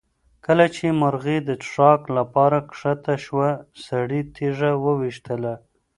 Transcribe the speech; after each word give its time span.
کله 0.45 0.65
چې 0.75 0.85
مرغۍ 1.01 1.37
د 1.43 1.49
څښاک 1.63 2.01
لپاره 2.17 2.57
کښته 2.69 3.15
شوه 3.25 3.49
سړي 3.85 4.21
تیږه 4.35 4.71
وویشتله. 4.85 5.53